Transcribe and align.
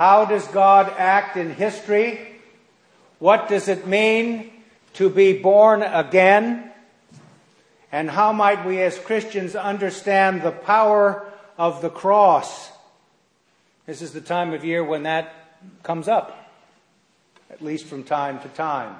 How 0.00 0.24
does 0.24 0.46
God 0.46 0.90
act 0.96 1.36
in 1.36 1.50
history? 1.50 2.18
What 3.18 3.50
does 3.50 3.68
it 3.68 3.86
mean 3.86 4.50
to 4.94 5.10
be 5.10 5.38
born 5.38 5.82
again? 5.82 6.70
And 7.92 8.08
how 8.08 8.32
might 8.32 8.64
we 8.64 8.80
as 8.80 8.98
Christians 8.98 9.54
understand 9.54 10.40
the 10.40 10.52
power 10.52 11.30
of 11.58 11.82
the 11.82 11.90
cross? 11.90 12.70
This 13.84 14.00
is 14.00 14.12
the 14.12 14.22
time 14.22 14.54
of 14.54 14.64
year 14.64 14.82
when 14.82 15.02
that 15.02 15.34
comes 15.82 16.08
up, 16.08 16.50
at 17.50 17.60
least 17.60 17.84
from 17.84 18.02
time 18.02 18.40
to 18.40 18.48
time. 18.48 18.96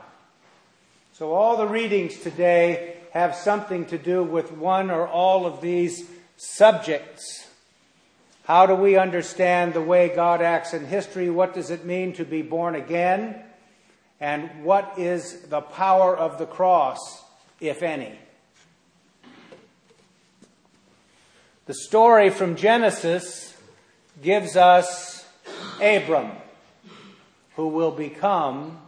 So 1.14 1.32
all 1.32 1.56
the 1.56 1.66
readings 1.66 2.18
today 2.18 2.98
have 3.14 3.34
something 3.34 3.86
to 3.86 3.96
do 3.96 4.22
with 4.22 4.52
one 4.52 4.90
or 4.90 5.08
all 5.08 5.46
of 5.46 5.62
these 5.62 6.06
subjects. 6.36 7.46
How 8.44 8.66
do 8.66 8.74
we 8.74 8.96
understand 8.96 9.74
the 9.74 9.80
way 9.80 10.08
God 10.08 10.42
acts 10.42 10.74
in 10.74 10.86
history? 10.86 11.30
What 11.30 11.54
does 11.54 11.70
it 11.70 11.84
mean 11.84 12.12
to 12.14 12.24
be 12.24 12.42
born 12.42 12.74
again? 12.74 13.42
And 14.20 14.64
what 14.64 14.98
is 14.98 15.42
the 15.42 15.60
power 15.60 16.16
of 16.16 16.38
the 16.38 16.46
cross, 16.46 17.22
if 17.60 17.82
any? 17.82 18.18
The 21.66 21.74
story 21.74 22.30
from 22.30 22.56
Genesis 22.56 23.56
gives 24.20 24.56
us 24.56 25.24
Abram, 25.80 26.32
who 27.54 27.68
will 27.68 27.92
become 27.92 28.78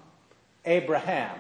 Abraham. 0.64 1.38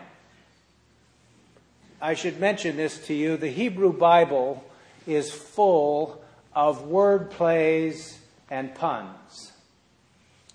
I 2.00 2.14
should 2.14 2.40
mention 2.40 2.76
this 2.76 3.06
to 3.06 3.14
you. 3.14 3.36
The 3.36 3.50
Hebrew 3.50 3.92
Bible 3.92 4.64
is 5.06 5.32
full 5.32 6.21
of 6.54 6.86
word 6.86 7.30
plays 7.30 8.18
and 8.50 8.74
puns. 8.74 9.52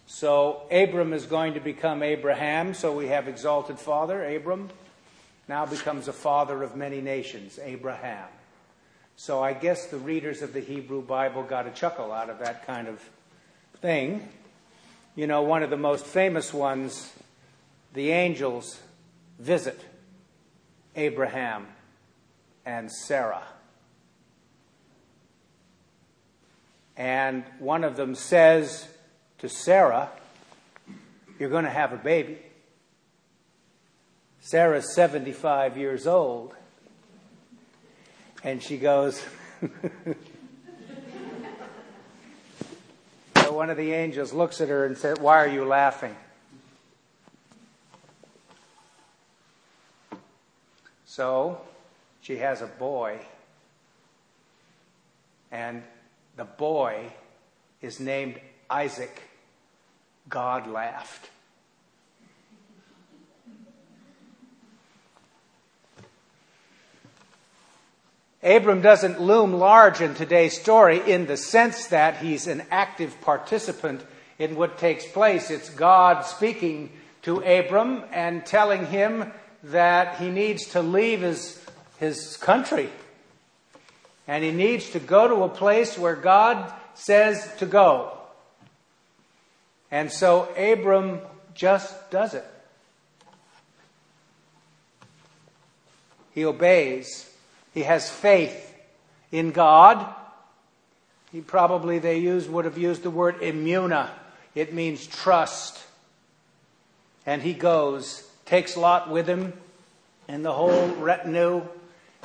So 0.05 0.63
Abram 0.71 1.13
is 1.13 1.25
going 1.25 1.55
to 1.55 1.59
become 1.59 2.01
Abraham, 2.01 2.73
so 2.73 2.91
we 2.95 3.07
have 3.07 3.27
exalted 3.27 3.77
father, 3.77 4.23
Abram, 4.35 4.69
now 5.47 5.65
becomes 5.65 6.07
a 6.07 6.13
father 6.13 6.63
of 6.63 6.75
many 6.75 7.01
nations, 7.01 7.59
Abraham. 7.61 8.27
So 9.15 9.41
I 9.43 9.53
guess 9.53 9.87
the 9.87 9.97
readers 9.97 10.41
of 10.41 10.53
the 10.53 10.59
Hebrew 10.59 11.01
Bible 11.01 11.43
got 11.43 11.67
a 11.67 11.71
chuckle 11.71 12.11
out 12.11 12.29
of 12.29 12.39
that 12.39 12.67
kind 12.67 12.87
of 12.87 13.01
thing. 13.81 14.27
You 15.15 15.27
know, 15.27 15.41
one 15.41 15.63
of 15.63 15.69
the 15.69 15.77
most 15.77 16.05
famous 16.05 16.53
ones, 16.53 17.11
the 17.93 18.11
angels 18.11 18.79
visit 19.39 19.79
Abraham 20.95 21.67
and 22.65 22.91
Sarah. 22.91 23.43
And 26.97 27.43
one 27.59 27.83
of 27.83 27.95
them 27.95 28.15
says 28.15 28.87
to 29.37 29.47
Sarah, 29.47 30.09
You're 31.37 31.49
going 31.49 31.65
to 31.65 31.69
have 31.69 31.93
a 31.93 31.97
baby. 31.97 32.39
Sarah's 34.41 34.95
75 34.95 35.77
years 35.77 36.07
old. 36.07 36.55
And 38.43 38.63
she 38.63 38.77
goes, 38.77 39.23
so 43.35 43.51
one 43.51 43.69
of 43.69 43.77
the 43.77 43.93
angels 43.93 44.33
looks 44.33 44.59
at 44.61 44.69
her 44.69 44.85
and 44.85 44.97
said, 44.97 45.19
Why 45.19 45.43
are 45.43 45.47
you 45.47 45.65
laughing? 45.65 46.15
So 51.05 51.61
she 52.21 52.37
has 52.37 52.61
a 52.61 52.67
boy, 52.67 53.19
and 55.51 55.81
the 56.37 56.45
boy 56.45 57.11
is 57.81 57.99
named 57.99 58.39
Isaac. 58.69 59.23
God 60.29 60.67
laughed. 60.67 61.29
Abram 68.43 68.81
doesn't 68.81 69.19
loom 69.19 69.53
large 69.53 69.99
in 69.99 70.13
today's 70.13 70.59
story 70.59 71.01
in 71.11 71.25
the 71.25 71.35
sense 71.35 71.87
that 71.87 72.17
he's 72.17 72.45
an 72.45 72.63
active 72.69 73.19
participant 73.21 74.05
in 74.37 74.55
what 74.55 74.77
takes 74.77 75.05
place. 75.07 75.49
It's 75.49 75.71
God 75.71 76.21
speaking 76.21 76.91
to 77.23 77.39
Abram 77.39 78.03
and 78.11 78.45
telling 78.45 78.85
him 78.85 79.33
that 79.63 80.17
he 80.17 80.29
needs 80.29 80.67
to 80.67 80.81
leave 80.81 81.21
his, 81.21 81.65
his 81.99 82.37
country. 82.37 82.89
And 84.27 84.43
he 84.43 84.51
needs 84.51 84.89
to 84.91 84.99
go 84.99 85.27
to 85.27 85.43
a 85.43 85.49
place 85.49 85.97
where 85.97 86.15
God 86.15 86.73
says 86.95 87.49
to 87.57 87.65
go. 87.65 88.11
And 89.89 90.11
so 90.11 90.49
Abram 90.57 91.21
just 91.53 92.11
does 92.11 92.33
it. 92.33 92.45
He 96.33 96.45
obeys 96.45 97.27
he 97.77 97.83
has 97.83 98.09
faith 98.09 98.75
in 99.31 99.51
God. 99.51 100.03
He 101.31 101.41
probably 101.41 101.99
they 101.99 102.17
used 102.17 102.49
would 102.49 102.65
have 102.65 102.79
used 102.79 103.03
the 103.03 103.11
word 103.11 103.39
emuna. 103.39 104.09
It 104.55 104.73
means 104.73 105.05
trust. 105.05 105.79
And 107.23 107.39
he 107.39 107.53
goes, 107.53 108.27
takes 108.45 108.75
Lot 108.75 109.11
with 109.11 109.27
him 109.27 109.53
and 110.27 110.43
the 110.43 110.53
whole 110.53 110.87
retinue, 110.95 111.61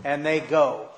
and 0.04 0.24
they 0.24 0.40
go. 0.40 0.88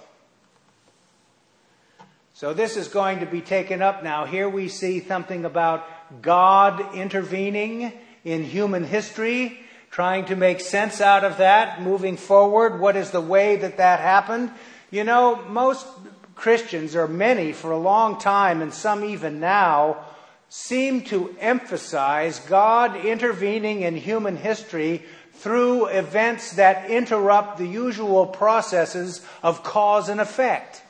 So 2.37 2.53
this 2.53 2.77
is 2.77 2.89
going 2.89 3.21
to 3.21 3.27
be 3.27 3.41
taken 3.41 3.81
up 3.81 4.03
now. 4.03 4.25
Here 4.25 4.49
we 4.49 4.67
see 4.67 4.99
something 4.99 5.45
about 5.45 5.87
God 6.21 6.97
intervening 6.97 7.93
in 8.25 8.43
human 8.43 8.83
history 8.83 9.61
trying 9.93 10.25
to 10.25 10.35
make 10.35 10.59
sense 10.59 11.01
out 11.01 11.23
of 11.23 11.37
that, 11.37 11.81
moving 11.81 12.17
forward. 12.17 12.81
What 12.81 12.97
is 12.97 13.13
the 13.13 13.21
way 13.21 13.55
that 13.55 13.77
that 13.77 14.01
happened? 14.01 14.51
You 14.91 15.05
know, 15.05 15.45
most 15.49 15.87
Christians, 16.35 16.97
or 16.97 17.07
many 17.07 17.53
for 17.53 17.71
a 17.71 17.79
long 17.79 18.19
time, 18.19 18.63
and 18.63 18.75
some 18.75 19.05
even 19.05 19.39
now, 19.39 20.05
seem 20.49 21.03
to 21.03 21.37
emphasize 21.39 22.41
God 22.41 22.97
intervening 22.97 23.83
in 23.83 23.95
human 23.95 24.37
history 24.37 25.05
through 25.35 25.87
events 25.87 26.55
that 26.57 26.91
interrupt 26.91 27.59
the 27.59 27.69
usual 27.69 28.27
processes 28.27 29.25
of 29.41 29.63
cause 29.63 30.09
and 30.09 30.21
effect. 30.21 30.83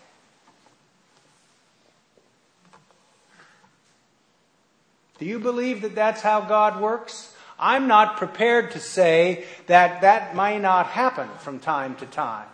Do 5.18 5.26
you 5.26 5.38
believe 5.38 5.82
that 5.82 5.94
that's 5.94 6.22
how 6.22 6.40
God 6.40 6.80
works? 6.80 7.34
I'm 7.58 7.86
not 7.86 8.16
prepared 8.16 8.72
to 8.72 8.80
say 8.80 9.44
that 9.66 10.00
that 10.00 10.34
may 10.34 10.58
not 10.58 10.88
happen 10.88 11.28
from 11.38 11.60
time 11.60 11.94
to 11.96 12.06
time. 12.06 12.48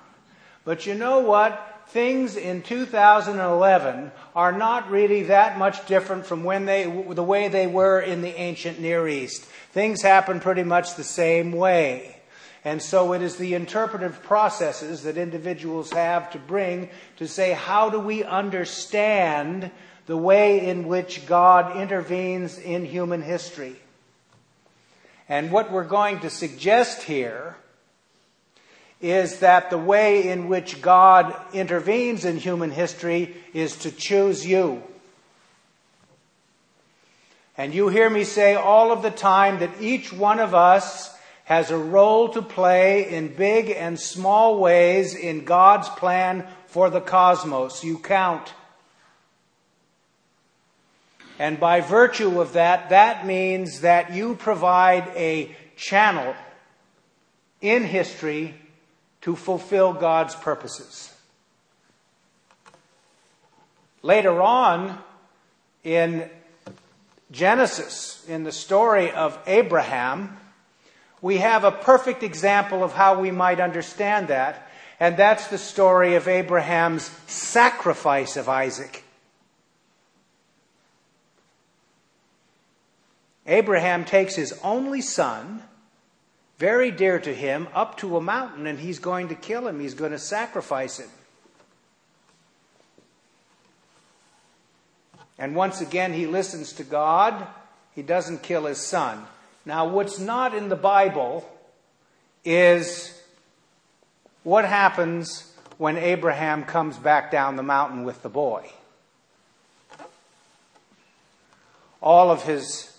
But 0.65 0.87
you 0.87 0.95
know 0.95 1.21
what? 1.21 1.67
Things 1.89 2.37
in 2.37 2.63
2011 2.63 4.13
are 4.37 4.53
not 4.53 4.91
really 4.91 5.25
that 5.25 5.59
much 5.59 5.87
different 5.87 6.27
from 6.27 6.45
when 6.45 6.67
they, 6.67 6.85
the 6.85 7.23
way 7.23 7.49
they 7.49 7.67
were 7.67 8.01
in 8.01 8.23
the 8.23 8.39
ancient 8.39 8.79
Near 8.79 9.09
East. 9.09 9.43
Things 9.73 10.03
happen 10.03 10.39
pretty 10.39 10.63
much 10.63 10.95
the 10.95 11.03
same 11.03 11.53
way. 11.53 12.17
And 12.65 12.83
so 12.83 13.15
it 13.15 13.23
is 13.23 13.37
the 13.37 13.55
interpretive 13.55 14.23
processes 14.23 15.03
that 15.05 15.17
individuals 15.17 15.93
have 15.93 16.31
to 16.33 16.39
bring 16.39 16.91
to 17.17 17.27
say, 17.27 17.55
how 17.55 17.89
do 17.89 17.99
we 17.99 18.23
understand 18.23 19.71
the 20.11 20.17
way 20.17 20.67
in 20.69 20.89
which 20.89 21.25
God 21.25 21.77
intervenes 21.77 22.59
in 22.59 22.85
human 22.85 23.23
history? 23.23 23.77
And 25.29 25.53
what 25.53 25.71
we're 25.71 25.85
going 25.85 26.19
to 26.23 26.31
suggest 26.31 27.05
here 27.05 27.57
is 29.01 29.39
that 29.39 29.71
the 29.71 29.79
way 29.79 30.29
in 30.29 30.49
which 30.49 30.83
God 30.83 31.33
intervenes 31.53 32.25
in 32.25 32.39
human 32.39 32.73
history 32.73 33.37
is 33.55 33.77
to 33.77 33.93
choose 33.93 34.45
you. 34.45 34.83
And 37.57 37.73
you 37.73 37.89
hear 37.89 38.11
me 38.11 38.25
say 38.25 38.57
all 38.57 38.91
of 38.91 39.03
the 39.03 39.13
time 39.13 39.61
that 39.61 39.81
each 39.81 40.13
one 40.13 40.41
of 40.41 40.57
us 40.57 41.17
has 41.45 41.71
a 41.71 41.79
role 41.79 42.31
to 42.31 42.43
play 42.43 43.09
in 43.15 43.29
big 43.29 43.71
and 43.71 44.01
small 44.01 44.59
ways 44.59 45.15
in 45.15 45.45
God's 45.45 45.89
plan 45.89 46.49
for 46.67 46.91
the 46.91 47.01
cosmos. 47.01 47.85
You 47.85 48.01
count. 48.01 48.53
And 51.41 51.59
by 51.59 51.81
virtue 51.81 52.43
of 52.43 52.53
that, 52.53 52.91
that 52.91 53.25
means 53.25 53.81
that 53.81 54.13
you 54.13 54.35
provide 54.35 55.09
a 55.17 55.57
channel 55.75 56.35
in 57.63 57.83
history 57.83 58.55
to 59.23 59.35
fulfill 59.35 59.95
God's 59.95 60.35
purposes. 60.35 61.15
Later 64.03 64.43
on 64.43 64.99
in 65.83 66.29
Genesis, 67.31 68.23
in 68.29 68.45
the 68.45 68.53
story 68.53 69.11
of 69.11 69.39
Abraham, 69.47 70.37
we 71.23 71.39
have 71.39 71.65
a 71.65 71.73
perfect 71.73 72.23
example 72.23 72.85
of 72.85 72.93
how 72.93 73.19
we 73.19 73.31
might 73.31 73.61
understand 73.61 74.29
that, 74.29 74.69
and 75.01 75.17
that's 75.17 75.47
the 75.47 75.57
story 75.57 76.17
of 76.17 76.29
Abraham's 76.29 77.05
sacrifice 77.27 78.37
of 78.37 78.47
Isaac. 78.47 79.05
Abraham 83.51 84.05
takes 84.05 84.37
his 84.37 84.59
only 84.63 85.01
son, 85.01 85.65
very 86.59 86.93
dear 86.93 87.19
to 87.19 87.35
him, 87.35 87.67
up 87.75 87.99
to 87.99 88.17
a 88.17 88.21
mountain 88.21 88.69
and 88.69 88.79
he's 88.79 89.01
going 89.01 89.29
to 89.29 89.35
kill 89.35 89.67
him. 89.67 89.81
He's 89.81 89.95
going 89.95 90.13
to 90.13 90.21
sacrifice 90.21 91.01
him. 91.01 91.09
And 95.37 95.57
once 95.57 95.81
again, 95.81 96.13
he 96.13 96.29
listens 96.29 96.75
to 96.75 96.85
God. 96.85 97.45
He 97.93 98.03
doesn't 98.03 98.45
kill 98.45 98.67
his 98.67 98.79
son. 98.79 99.25
Now, 99.67 99.89
what's 99.89 100.21
not 100.21 100.55
in 100.55 100.69
the 100.69 100.77
Bible 100.77 101.45
is 102.45 103.21
what 104.45 104.65
happens 104.65 105.53
when 105.77 105.97
Abraham 105.97 106.63
comes 106.63 106.99
back 106.99 107.33
down 107.33 107.57
the 107.57 107.65
mountain 107.65 108.05
with 108.05 108.23
the 108.23 108.29
boy. 108.29 108.71
All 112.01 112.31
of 112.31 112.45
his 112.45 112.97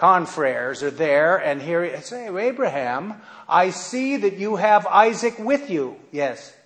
confreres 0.00 0.82
are 0.82 0.90
there, 0.90 1.36
and 1.36 1.60
here 1.60 1.84
he 1.84 2.00
say, 2.00 2.34
Abraham, 2.34 3.20
I 3.46 3.68
see 3.68 4.16
that 4.16 4.38
you 4.38 4.56
have 4.56 4.86
Isaac 4.86 5.38
with 5.38 5.68
you. 5.68 5.96
Yes. 6.10 6.56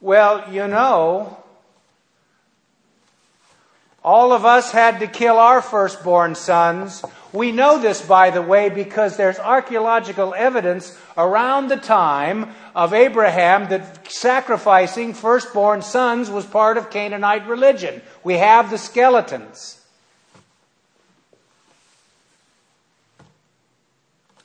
Well, 0.00 0.50
you 0.50 0.66
know, 0.66 1.36
all 4.02 4.32
of 4.32 4.46
us 4.46 4.72
had 4.72 5.00
to 5.00 5.06
kill 5.06 5.36
our 5.36 5.60
firstborn 5.60 6.34
sons. 6.34 7.04
We 7.30 7.52
know 7.52 7.78
this, 7.78 8.00
by 8.00 8.30
the 8.30 8.40
way, 8.40 8.70
because 8.70 9.18
there's 9.18 9.38
archaeological 9.38 10.32
evidence 10.34 10.98
around 11.18 11.68
the 11.68 11.76
time 11.76 12.54
of 12.74 12.94
Abraham 12.94 13.68
that 13.68 14.10
sacrificing 14.10 15.12
firstborn 15.12 15.82
sons 15.82 16.30
was 16.30 16.46
part 16.46 16.78
of 16.78 16.88
Canaanite 16.88 17.46
religion. 17.46 18.00
We 18.24 18.38
have 18.38 18.70
the 18.70 18.78
skeletons. 18.78 19.79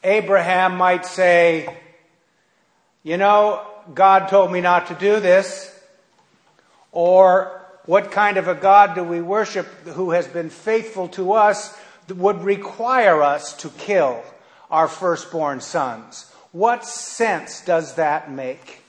Abraham 0.06 0.78
might 0.78 1.04
say, 1.06 1.68
You 3.02 3.18
know, 3.18 3.66
God 3.94 4.30
told 4.30 4.52
me 4.52 4.62
not 4.62 4.88
to 4.88 4.94
do 4.94 5.20
this. 5.20 5.72
Or 6.92 7.60
what 7.86 8.12
kind 8.12 8.38
of 8.38 8.48
a 8.48 8.56
God 8.56 8.94
do 8.94 9.04
we 9.04 9.20
worship 9.20 9.66
who 9.88 10.12
has 10.12 10.28
been 10.28 10.50
faithful 10.50 11.08
to 11.10 11.34
us 11.34 11.76
would 12.08 12.44
require 12.44 13.24
us 13.24 13.54
to 13.58 13.70
kill 13.70 14.24
our 14.70 14.88
firstborn 14.88 15.60
sons? 15.60 16.32
What 16.52 16.86
sense 16.86 17.62
does 17.62 17.96
that 17.96 18.32
make? 18.32 18.82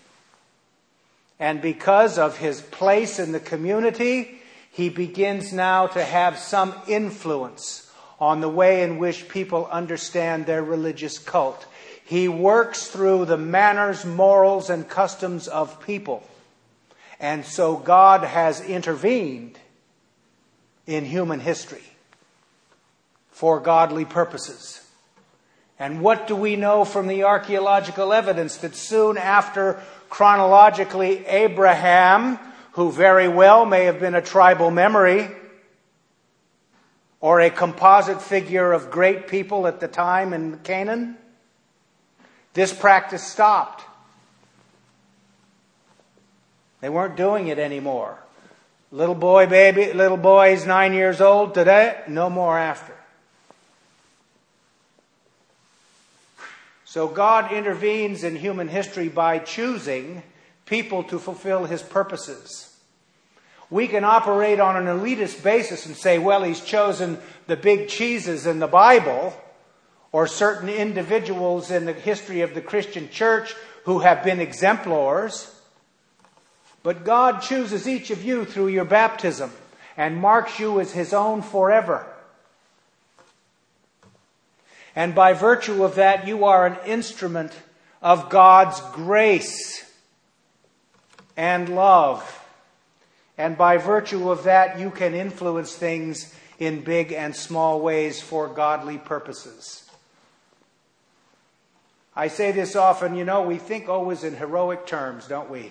And 1.41 1.63
because 1.63 2.19
of 2.19 2.37
his 2.37 2.61
place 2.61 3.19
in 3.19 3.33
the 3.33 3.41
community, 3.41 4.41
he 4.71 4.91
begins 4.91 5.53
now 5.53 5.87
to 5.89 6.05
have 6.05 6.39
some 6.39 6.75
influence 6.87 7.86
on 8.21 8.41
the 8.41 8.49
way 8.49 8.83
in 8.83 8.99
which 8.99 9.29
people 9.29 9.67
understand 9.71 10.47
their 10.47 10.63
religious 10.63 11.19
cult. 11.19 11.67
He 12.05 12.29
works 12.29 12.87
through 12.87 13.25
the 13.25 13.37
manners, 13.37 14.05
morals, 14.05 14.71
and 14.71 14.89
customs 14.89 15.49
of 15.49 15.81
people 15.85 16.23
and 17.19 17.45
so 17.45 17.77
God 17.77 18.25
has 18.25 18.61
intervened 18.61 19.59
in 20.87 21.05
human 21.05 21.41
history 21.41 21.83
for 23.31 23.61
godly 23.61 24.05
purposes. 24.05 24.83
And 25.79 26.01
what 26.01 26.27
do 26.27 26.37
we 26.37 26.57
know 26.57 26.85
from 26.85 27.07
the 27.07 27.25
archaeological 27.25 28.13
evidence 28.13 28.59
that 28.59 28.75
soon 28.75 29.19
after 29.19 29.81
chronologically 30.09 31.25
Abraham, 31.27 32.39
who 32.73 32.93
very 32.93 33.29
well 33.29 33.67
may 33.67 33.85
have 33.85 34.01
been 34.01 34.15
a 34.15 34.23
tribal 34.23 34.71
memory 34.71 35.29
or 37.21 37.41
a 37.41 37.51
composite 37.51 38.21
figure 38.21 38.73
of 38.73 38.91
great 38.91 39.27
people 39.29 39.67
at 39.67 39.81
the 39.81 39.89
time 39.89 40.33
in 40.33 40.59
Canaan, 40.59 41.17
this 42.53 42.73
practice 42.73 43.23
stopped. 43.23 43.85
They 46.81 46.89
weren't 46.89 47.17
doing 47.17 47.49
it 47.49 47.59
anymore. 47.59 48.19
Little 48.93 49.15
boy, 49.15 49.47
baby, 49.47 49.93
little 49.93 50.17
boy 50.17 50.53
is 50.53 50.67
nine 50.67 50.93
years 50.93 51.21
old 51.21 51.55
today, 51.55 52.01
no 52.07 52.31
more 52.31 52.59
after. 52.59 52.95
So 56.85 57.09
God 57.09 57.53
intervenes 57.53 58.25
in 58.25 58.37
human 58.37 58.69
history 58.69 59.09
by 59.09 59.39
choosing 59.39 60.23
people 60.65 61.03
to 61.05 61.19
fulfill 61.19 61.65
his 61.65 61.83
purposes. 61.83 62.76
We 63.71 63.89
can 63.89 64.05
operate 64.05 64.61
on 64.61 64.77
an 64.77 64.87
elitist 64.87 65.43
basis 65.43 65.87
and 65.87 65.97
say, 65.97 66.19
well, 66.19 66.43
he's 66.45 66.61
chosen 66.61 67.19
the 67.47 67.57
big 67.57 67.89
cheeses 67.89 68.47
in 68.47 68.61
the 68.61 68.67
Bible 68.67 69.35
or 70.13 70.27
certain 70.27 70.69
individuals 70.69 71.71
in 71.71 71.85
the 71.85 71.93
history 71.93 72.43
of 72.43 72.55
the 72.55 72.61
Christian 72.61 73.11
church 73.11 73.55
who 73.85 74.01
have 74.01 74.23
been 74.23 74.41
exemplars. 74.41 75.53
But 76.83 77.05
God 77.05 77.41
chooses 77.41 77.89
each 77.89 78.11
of 78.11 78.25
you 78.25 78.45
through 78.45 78.69
your 78.69 78.85
baptism 78.85 79.51
and 79.97 80.17
marks 80.17 80.61
you 80.61 80.79
as 80.79 80.93
His 80.93 81.13
own 81.13 81.43
forever. 81.43 82.07
And 84.95 85.15
by 85.15 85.33
virtue 85.33 85.85
of 85.85 85.97
that, 85.97 86.27
you 86.27 86.45
are 86.45 86.67
an 86.67 86.79
instrument 86.87 87.53
of 88.01 88.31
God's 88.31 88.81
grace 88.93 89.85
and 91.37 91.69
love. 91.69 92.46
And 93.39 93.57
by 93.59 93.77
virtue 93.77 94.31
of 94.31 94.45
that, 94.45 94.79
you 94.79 94.91
can 94.91 95.15
influence 95.15 95.75
things 95.75 96.35
in 96.59 96.83
big 96.83 97.13
and 97.13 97.37
small 97.37 97.81
ways 97.81 98.21
for 98.21 98.49
godly 98.49 98.99
purposes. 98.99 99.89
I 102.15 102.29
say 102.29 102.51
this 102.51 102.75
often, 102.77 103.15
you 103.15 103.25
know, 103.25 103.43
we 103.43 103.59
think 103.59 103.91
always 103.91 104.25
in 104.25 104.37
heroic 104.37 104.87
terms, 104.87 105.29
don't 105.29 105.51
we? 105.51 105.71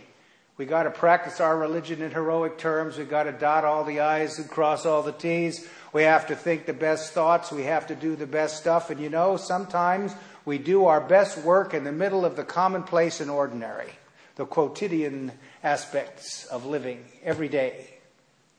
We 0.57 0.65
got 0.65 0.83
to 0.83 0.91
practice 0.91 1.41
our 1.41 1.57
religion 1.57 2.01
in 2.01 2.11
heroic 2.11 2.57
terms. 2.57 2.97
We 2.97 3.03
got 3.03 3.23
to 3.23 3.31
dot 3.31 3.65
all 3.65 3.83
the 3.83 3.99
I's 3.99 4.37
and 4.37 4.49
cross 4.49 4.85
all 4.85 5.01
the 5.01 5.11
T's. 5.11 5.67
We 5.91 6.03
have 6.03 6.27
to 6.27 6.35
think 6.35 6.65
the 6.65 6.73
best 6.73 7.13
thoughts. 7.13 7.51
We 7.51 7.63
have 7.63 7.87
to 7.87 7.95
do 7.95 8.15
the 8.15 8.27
best 8.27 8.57
stuff. 8.57 8.89
And 8.89 9.01
you 9.01 9.09
know, 9.09 9.37
sometimes 9.37 10.13
we 10.45 10.57
do 10.57 10.85
our 10.85 11.01
best 11.01 11.39
work 11.39 11.73
in 11.73 11.83
the 11.83 11.91
middle 11.91 12.23
of 12.23 12.35
the 12.35 12.45
commonplace 12.45 13.19
and 13.19 13.29
ordinary, 13.29 13.91
the 14.35 14.45
quotidian 14.45 15.31
aspects 15.65 16.45
of 16.45 16.65
living 16.67 17.03
every 17.23 17.49
day. 17.49 17.89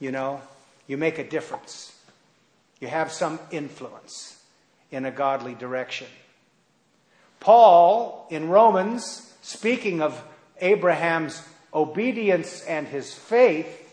You 0.01 0.11
know, 0.11 0.43
you 0.89 0.97
make 0.97 1.19
a 1.19 1.25
difference. 1.25 1.95
You 2.81 2.89
have 2.89 3.13
some 3.13 3.39
influence 3.53 4.43
in 4.91 5.07
a 5.07 5.13
godly 5.13 5.55
direction. 5.55 6.09
Paul, 7.39 8.27
in 8.29 8.49
Romans, 8.49 9.33
speaking 9.41 10.03
of 10.03 10.21
Abraham's 10.61 11.41
obedience 11.73 12.63
and 12.63 12.89
his 12.89 13.15
faith, 13.15 13.85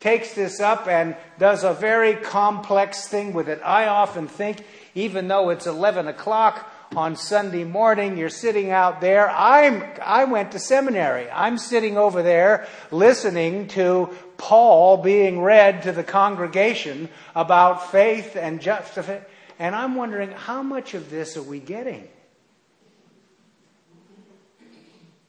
takes 0.00 0.34
this 0.34 0.58
up 0.58 0.88
and 0.88 1.14
does 1.38 1.62
a 1.62 1.74
very 1.74 2.14
complex 2.14 3.06
thing 3.06 3.34
with 3.34 3.48
it. 3.48 3.60
I 3.62 3.86
often 3.86 4.28
think, 4.28 4.64
even 4.94 5.28
though 5.28 5.50
it's 5.50 5.66
11 5.66 6.08
o'clock 6.08 6.70
on 6.94 7.16
Sunday 7.16 7.64
morning, 7.64 8.16
you're 8.16 8.28
sitting 8.28 8.70
out 8.70 9.00
there. 9.00 9.28
I'm, 9.30 9.82
I 10.02 10.24
went 10.24 10.52
to 10.52 10.58
seminary. 10.58 11.30
I'm 11.30 11.58
sitting 11.58 11.96
over 11.98 12.22
there 12.22 12.66
listening 12.90 13.68
to 13.68 14.10
Paul 14.36 14.98
being 14.98 15.40
read 15.40 15.82
to 15.82 15.92
the 15.92 16.04
congregation 16.04 17.08
about 17.34 17.90
faith 17.90 18.36
and 18.36 18.60
justification. 18.60 19.24
And 19.58 19.74
I'm 19.74 19.94
wondering, 19.94 20.30
how 20.30 20.62
much 20.62 20.94
of 20.94 21.10
this 21.10 21.36
are 21.36 21.42
we 21.42 21.58
getting? 21.58 22.08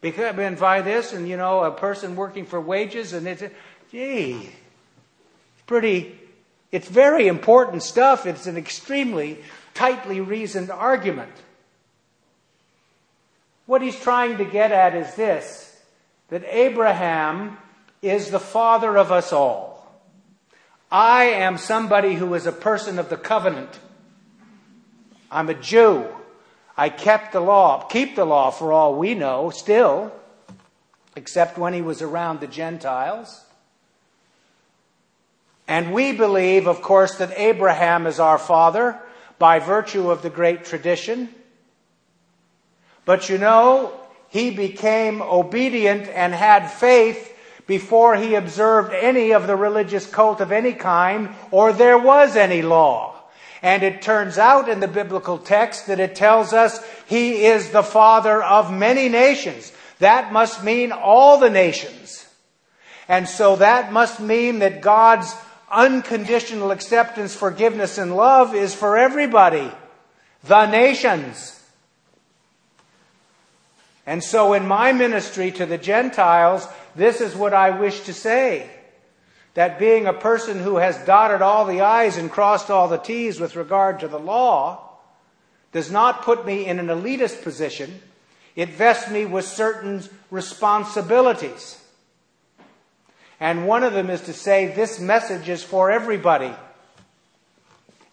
Because 0.02 0.36
been 0.36 0.56
by 0.56 0.82
this, 0.82 1.14
and 1.14 1.28
you 1.28 1.38
know, 1.38 1.64
a 1.64 1.72
person 1.72 2.16
working 2.16 2.46
for 2.46 2.62
wages, 2.62 3.14
and 3.14 3.28
it's, 3.28 3.44
gee, 3.92 4.52
pretty, 5.66 6.20
it's 6.72 6.88
very 6.88 7.28
important 7.28 7.82
stuff. 7.84 8.26
It's 8.26 8.48
an 8.48 8.58
extremely 8.58 9.40
tightly 9.74 10.22
reasoned 10.22 10.70
argument. 10.70 11.32
What 13.68 13.82
he's 13.82 14.00
trying 14.00 14.38
to 14.38 14.46
get 14.46 14.72
at 14.72 14.96
is 14.96 15.14
this 15.16 15.66
that 16.30 16.44
Abraham 16.46 17.58
is 18.02 18.32
the 18.32 18.40
father 18.40 18.98
of 18.98 19.12
us 19.12 19.32
all. 19.32 19.86
I 20.92 21.26
am 21.26 21.58
somebody 21.58 22.16
who 22.16 22.34
is 22.34 22.46
a 22.46 22.52
person 22.52 22.98
of 22.98 23.10
the 23.10 23.18
covenant. 23.18 23.80
I'm 25.30 25.50
a 25.50 25.54
Jew. 25.54 26.06
I 26.78 26.90
kept 26.90 27.34
the 27.34 27.40
law, 27.40 27.86
keep 27.86 28.16
the 28.16 28.26
law 28.26 28.52
for 28.52 28.72
all 28.72 28.96
we 28.96 29.16
know, 29.16 29.50
still, 29.50 30.14
except 31.16 31.58
when 31.58 31.74
he 31.74 31.82
was 31.82 32.02
around 32.02 32.40
the 32.40 32.48
Gentiles. 32.48 33.44
And 35.68 35.92
we 35.92 36.14
believe, 36.14 36.68
of 36.68 36.82
course, 36.82 37.18
that 37.18 37.34
Abraham 37.36 38.06
is 38.06 38.20
our 38.20 38.38
father 38.38 39.00
by 39.40 39.60
virtue 39.60 40.12
of 40.12 40.22
the 40.22 40.30
great 40.30 40.64
tradition. 40.64 41.30
But 43.08 43.30
you 43.30 43.38
know, 43.38 43.98
he 44.28 44.52
became 44.52 45.22
obedient 45.22 46.10
and 46.10 46.34
had 46.34 46.68
faith 46.68 47.34
before 47.66 48.18
he 48.18 48.36
observed 48.36 48.94
any 48.94 49.32
of 49.32 49.48
the 49.48 49.56
religious 49.56 50.06
cult 50.06 50.42
of 50.42 50.52
any 50.52 50.74
kind 50.74 51.30
or 51.50 51.72
there 51.72 51.98
was 51.98 52.36
any 52.36 52.62
law. 52.62 53.16
And 53.62 53.82
it 53.82 54.02
turns 54.02 54.38
out 54.38 54.68
in 54.68 54.82
the 54.82 54.90
biblical 54.90 55.38
text 55.38 55.88
that 55.88 56.02
it 56.02 56.18
tells 56.18 56.52
us 56.52 56.86
he 57.08 57.46
is 57.46 57.70
the 57.70 57.82
father 57.82 58.44
of 58.44 58.74
many 58.74 59.08
nations. 59.08 59.72
That 60.00 60.34
must 60.34 60.66
mean 60.66 60.92
all 60.92 61.40
the 61.40 61.50
nations. 61.50 62.28
And 63.08 63.26
so 63.30 63.56
that 63.56 63.94
must 63.94 64.20
mean 64.20 64.60
that 64.60 64.82
God's 64.82 65.34
unconditional 65.72 66.72
acceptance, 66.72 67.34
forgiveness, 67.34 67.98
and 67.98 68.18
love 68.18 68.54
is 68.54 68.76
for 68.76 68.98
everybody. 68.98 69.72
The 70.44 70.70
nations. 70.70 71.57
And 74.08 74.24
so 74.24 74.54
in 74.54 74.66
my 74.66 74.94
ministry 74.94 75.52
to 75.52 75.66
the 75.66 75.78
Gentiles, 75.78 76.66
this 76.96 77.20
is 77.20 77.36
what 77.36 77.54
I 77.54 77.72
wish 77.72 78.00
to 78.06 78.14
say. 78.14 78.70
That 79.54 79.80
being 79.80 80.06
a 80.06 80.14
person 80.14 80.60
who 80.60 80.78
has 80.78 80.98
dotted 81.06 81.42
all 81.42 81.66
the 81.66 81.82
I's 81.82 82.16
and 82.16 82.32
crossed 82.32 82.72
all 82.72 82.88
the 82.88 82.98
T's 82.98 83.38
with 83.40 83.58
regard 83.58 84.00
to 84.00 84.08
the 84.08 84.20
law 84.20 84.94
does 85.74 85.92
not 85.92 86.22
put 86.22 86.46
me 86.46 86.66
in 86.66 86.80
an 86.80 86.88
elitist 86.88 87.44
position. 87.44 88.00
It 88.56 88.70
vests 88.70 89.12
me 89.12 89.26
with 89.26 89.46
certain 89.46 90.04
responsibilities. 90.32 91.84
And 93.42 93.68
one 93.68 93.84
of 93.84 93.94
them 93.94 94.10
is 94.10 94.22
to 94.22 94.34
say 94.34 94.68
this 94.68 95.02
message 95.02 95.50
is 95.50 95.64
for 95.64 95.92
everybody. 95.92 96.56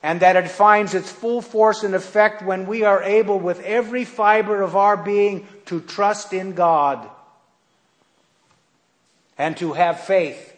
And 0.04 0.20
that 0.20 0.36
it 0.36 0.50
finds 0.50 0.92
its 0.92 1.10
full 1.10 1.40
force 1.40 1.82
and 1.82 1.94
effect 1.94 2.42
when 2.42 2.66
we 2.66 2.84
are 2.84 3.02
able, 3.02 3.40
with 3.40 3.60
every 3.62 4.04
fiber 4.04 4.60
of 4.60 4.76
our 4.76 4.98
being, 4.98 5.48
to 5.64 5.80
trust 5.80 6.34
in 6.34 6.52
God 6.52 7.08
and 9.38 9.56
to 9.56 9.72
have 9.72 10.00
faith. 10.00 10.54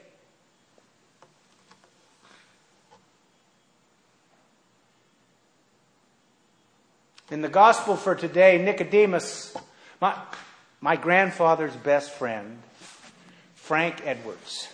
In 7.30 7.40
the 7.40 7.48
gospel 7.48 7.94
for 7.94 8.16
today, 8.16 8.58
Nicodemus, 8.58 9.56
my, 10.00 10.16
my 10.80 10.96
grandfather's 10.96 11.76
best 11.76 12.10
friend, 12.10 12.58
Frank 13.54 14.02
Edwards, 14.04 14.66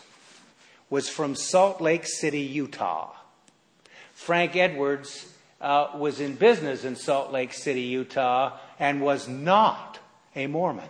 was 0.89 1.11
from 1.11 1.35
Salt 1.35 1.83
Lake 1.83 2.07
City, 2.07 2.41
Utah. 2.41 3.13
Frank 4.23 4.55
Edwards 4.55 5.27
uh, 5.61 5.89
was 5.97 6.21
in 6.21 6.37
business 6.37 6.85
in 6.85 6.95
Salt 6.95 7.33
Lake 7.33 7.53
City, 7.53 7.81
Utah, 7.81 8.57
and 8.79 9.03
was 9.03 9.27
not 9.27 9.99
a 10.37 10.47
Mormon. 10.47 10.89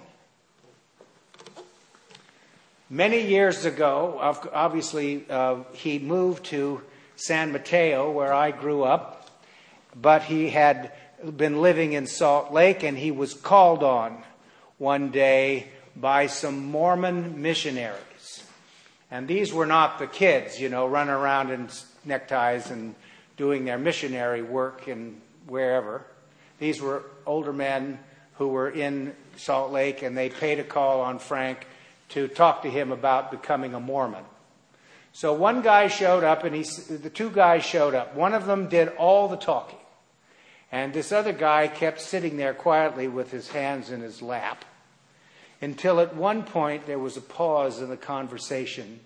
Many 2.91 3.27
years 3.27 3.65
ago, 3.65 4.19
obviously, 4.53 5.25
uh, 5.31 5.61
he 5.73 5.99
moved 5.99 6.45
to 6.47 6.83
San 7.17 7.53
Mateo, 7.53 8.11
where 8.11 8.35
I 8.35 8.51
grew 8.51 8.83
up, 8.83 9.31
but 9.99 10.25
he 10.25 10.51
had 10.51 10.93
been 11.35 11.63
living 11.63 11.95
in 11.95 12.07
Salt 12.07 12.53
Lake 12.53 12.83
and 12.83 12.99
he 12.99 13.11
was 13.11 13.33
called 13.33 13.83
on 13.83 14.23
one 14.77 15.11
day 15.11 15.69
by 15.97 16.27
some 16.27 16.67
Mormon 16.67 17.41
missionaries. 17.41 18.45
And 19.11 19.27
these 19.27 19.55
were 19.55 19.67
not 19.67 19.99
the 19.99 20.07
kids, 20.07 20.61
you 20.61 20.69
know, 20.69 20.87
running 20.87 21.15
around 21.15 21.51
in 21.51 21.71
neckties 22.05 22.71
and 22.71 22.95
doing 23.37 23.65
their 23.65 23.79
missionary 23.79 24.43
work 24.43 24.89
in 24.89 25.21
wherever. 25.47 26.05
These 26.59 26.81
were 26.81 27.05
older 27.27 27.53
men 27.53 27.99
who 28.39 28.49
were 28.49 28.71
in 28.71 29.15
Salt 29.37 29.73
Lake 29.73 30.03
and 30.03 30.17
they 30.17 30.29
paid 30.29 30.59
a 30.59 30.65
call 30.65 31.01
on 31.01 31.19
Frank 31.19 31.67
to 32.11 32.29
talk 32.29 32.63
to 32.63 32.71
him 32.71 32.93
about 32.93 33.31
becoming 33.31 33.75
a 33.75 33.81
Mormon. 33.81 34.25
So 35.13 35.33
one 35.35 35.63
guy 35.63 35.89
showed 35.89 36.25
up 36.25 36.45
and 36.45 36.55
he, 36.55 36.63
the 36.63 37.11
two 37.11 37.31
guys 37.31 37.65
showed 37.65 37.95
up. 37.95 38.15
One 38.15 38.35
of 38.35 38.47
them 38.47 38.69
did 38.69 38.89
all 38.97 39.29
the 39.29 39.37
talking. 39.37 39.79
And 40.71 40.95
this 40.95 41.13
other 41.13 41.33
guy 41.33 41.69
kept 41.69 42.01
sitting 42.01 42.39
there 42.39 42.55
quietly 42.55 43.07
with 43.07 43.31
his 43.31 43.49
hands 43.49 43.91
in 43.91 44.01
his 44.01 44.23
lap 44.23 44.65
until 45.61 46.01
at 46.01 46.17
one 46.17 46.43
point 46.43 46.87
there 46.87 46.99
was 46.99 47.17
a 47.17 47.23
pause 47.23 47.81
in 47.81 47.89
the 47.89 47.97
conversation 47.97 49.01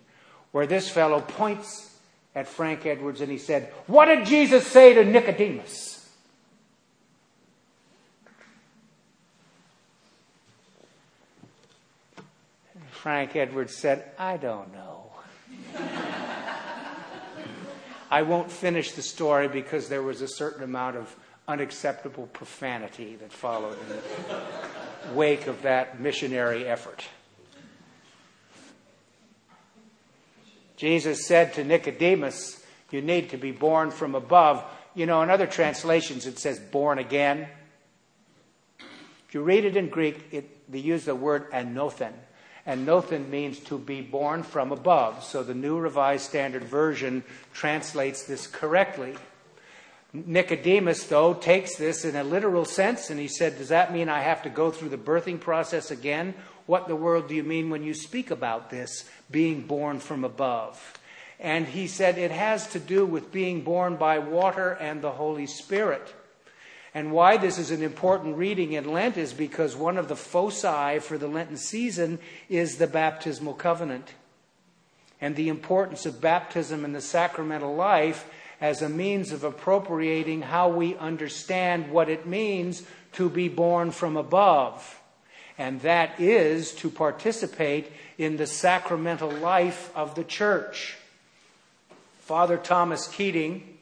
where 0.52 0.66
this 0.66 0.88
fellow 0.88 1.20
points 1.20 1.95
at 2.36 2.46
Frank 2.46 2.84
Edwards 2.84 3.22
and 3.22 3.32
he 3.32 3.38
said, 3.38 3.72
What 3.86 4.04
did 4.04 4.26
Jesus 4.26 4.66
say 4.66 4.92
to 4.94 5.04
Nicodemus? 5.04 5.94
Frank 12.90 13.34
Edwards 13.36 13.74
said, 13.74 14.04
I 14.18 14.36
don't 14.36 14.72
know. 14.74 15.04
I 18.10 18.22
won't 18.22 18.52
finish 18.52 18.92
the 18.92 19.02
story 19.02 19.48
because 19.48 19.88
there 19.88 20.02
was 20.02 20.20
a 20.22 20.28
certain 20.28 20.62
amount 20.62 20.96
of 20.96 21.16
unacceptable 21.48 22.26
profanity 22.26 23.16
that 23.16 23.32
followed 23.32 23.78
in 23.80 23.88
the 23.88 25.14
wake 25.14 25.46
of 25.46 25.62
that 25.62 26.00
missionary 26.00 26.66
effort. 26.66 27.04
Jesus 30.76 31.26
said 31.26 31.54
to 31.54 31.64
Nicodemus, 31.64 32.62
You 32.90 33.02
need 33.02 33.30
to 33.30 33.36
be 33.36 33.50
born 33.50 33.90
from 33.90 34.14
above. 34.14 34.64
You 34.94 35.06
know, 35.06 35.22
in 35.22 35.30
other 35.30 35.46
translations 35.46 36.26
it 36.26 36.38
says 36.38 36.58
born 36.58 36.98
again. 36.98 37.48
If 39.28 39.34
you 39.34 39.42
read 39.42 39.64
it 39.64 39.76
in 39.76 39.88
Greek, 39.88 40.28
it, 40.30 40.70
they 40.70 40.78
use 40.78 41.04
the 41.04 41.14
word 41.14 41.50
anothen. 41.50 42.12
Anothen 42.66 43.28
means 43.28 43.58
to 43.60 43.78
be 43.78 44.00
born 44.00 44.42
from 44.42 44.72
above. 44.72 45.24
So 45.24 45.42
the 45.42 45.54
New 45.54 45.78
Revised 45.78 46.24
Standard 46.24 46.64
Version 46.64 47.22
translates 47.52 48.24
this 48.24 48.46
correctly. 48.46 49.14
Nicodemus, 50.12 51.04
though, 51.04 51.34
takes 51.34 51.76
this 51.76 52.04
in 52.04 52.16
a 52.16 52.24
literal 52.24 52.64
sense, 52.64 53.10
and 53.10 53.20
he 53.20 53.28
said, 53.28 53.58
Does 53.58 53.68
that 53.68 53.92
mean 53.92 54.08
I 54.08 54.20
have 54.22 54.42
to 54.42 54.50
go 54.50 54.70
through 54.70 54.88
the 54.88 54.96
birthing 54.96 55.40
process 55.40 55.90
again? 55.90 56.34
What 56.66 56.88
the 56.88 56.96
world 56.96 57.28
do 57.28 57.34
you 57.34 57.44
mean 57.44 57.70
when 57.70 57.82
you 57.82 57.94
speak 57.94 58.30
about 58.30 58.70
this, 58.70 59.08
being 59.30 59.62
born 59.62 60.00
from 60.00 60.24
above? 60.24 60.98
And 61.38 61.66
he 61.66 61.86
said, 61.86 62.18
It 62.18 62.30
has 62.30 62.66
to 62.68 62.80
do 62.80 63.06
with 63.06 63.32
being 63.32 63.62
born 63.62 63.96
by 63.96 64.18
water 64.18 64.72
and 64.72 65.00
the 65.00 65.12
Holy 65.12 65.46
Spirit. 65.46 66.14
And 66.94 67.12
why 67.12 67.36
this 67.36 67.58
is 67.58 67.70
an 67.70 67.82
important 67.82 68.38
reading 68.38 68.72
in 68.72 68.90
Lent 68.90 69.18
is 69.18 69.34
because 69.34 69.76
one 69.76 69.98
of 69.98 70.08
the 70.08 70.16
foci 70.16 70.98
for 70.98 71.18
the 71.18 71.28
Lenten 71.28 71.58
season 71.58 72.18
is 72.48 72.76
the 72.76 72.86
baptismal 72.86 73.52
covenant. 73.52 74.14
And 75.20 75.36
the 75.36 75.50
importance 75.50 76.06
of 76.06 76.20
baptism 76.20 76.84
in 76.84 76.94
the 76.94 77.02
sacramental 77.02 77.74
life 77.74 78.28
as 78.60 78.80
a 78.80 78.88
means 78.88 79.30
of 79.30 79.44
appropriating 79.44 80.42
how 80.42 80.70
we 80.70 80.96
understand 80.96 81.90
what 81.90 82.08
it 82.08 82.26
means 82.26 82.82
to 83.12 83.28
be 83.28 83.48
born 83.48 83.90
from 83.90 84.16
above. 84.16 85.00
And 85.58 85.80
that 85.82 86.20
is 86.20 86.72
to 86.76 86.90
participate 86.90 87.90
in 88.18 88.36
the 88.36 88.46
sacramental 88.46 89.30
life 89.30 89.90
of 89.96 90.14
the 90.14 90.24
church. 90.24 90.96
Father 92.20 92.56
Thomas 92.56 93.08
Keating, 93.08 93.76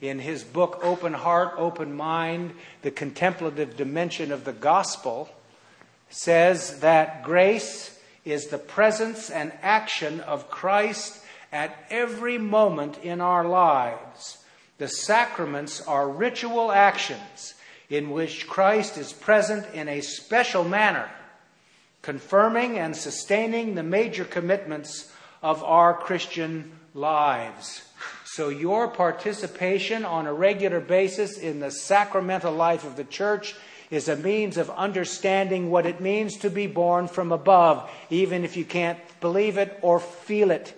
in 0.00 0.18
his 0.18 0.44
book 0.44 0.80
Open 0.82 1.12
Heart, 1.12 1.54
Open 1.58 1.94
Mind, 1.94 2.52
the 2.82 2.90
contemplative 2.90 3.76
dimension 3.76 4.32
of 4.32 4.44
the 4.44 4.52
gospel, 4.52 5.28
says 6.08 6.80
that 6.80 7.22
grace 7.22 7.98
is 8.24 8.46
the 8.46 8.58
presence 8.58 9.30
and 9.30 9.52
action 9.62 10.20
of 10.20 10.50
Christ 10.50 11.22
at 11.52 11.76
every 11.90 12.38
moment 12.38 12.98
in 12.98 13.20
our 13.20 13.44
lives. 13.44 14.38
The 14.78 14.88
sacraments 14.88 15.80
are 15.82 16.08
ritual 16.08 16.72
actions 16.72 17.54
in 17.90 18.10
which 18.10 18.46
Christ 18.46 18.96
is 18.96 19.12
present 19.12 19.66
in 19.74 19.88
a 19.88 20.00
special 20.00 20.64
manner, 20.64 21.10
confirming 22.02 22.78
and 22.78 22.96
sustaining 22.96 23.74
the 23.74 23.82
major 23.82 24.24
commitments 24.24 25.12
of 25.42 25.62
our 25.64 25.92
Christian 25.92 26.70
lives. 26.94 27.82
So, 28.24 28.48
your 28.48 28.86
participation 28.86 30.04
on 30.04 30.26
a 30.26 30.32
regular 30.32 30.78
basis 30.78 31.36
in 31.36 31.58
the 31.58 31.70
sacramental 31.70 32.52
life 32.52 32.84
of 32.84 32.94
the 32.94 33.04
church 33.04 33.56
is 33.90 34.08
a 34.08 34.14
means 34.14 34.56
of 34.56 34.70
understanding 34.70 35.68
what 35.68 35.84
it 35.84 36.00
means 36.00 36.36
to 36.38 36.48
be 36.48 36.68
born 36.68 37.08
from 37.08 37.32
above, 37.32 37.90
even 38.08 38.44
if 38.44 38.56
you 38.56 38.64
can't 38.64 39.00
believe 39.20 39.58
it 39.58 39.76
or 39.82 39.98
feel 39.98 40.52
it. 40.52 40.76